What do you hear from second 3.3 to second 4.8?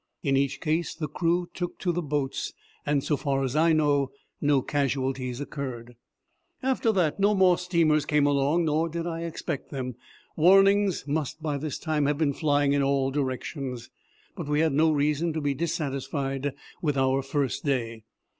as I know no